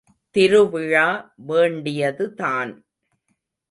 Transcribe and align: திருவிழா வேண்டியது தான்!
திருவிழா 0.35 1.05
வேண்டியது 1.45 2.33
தான்! 2.33 2.73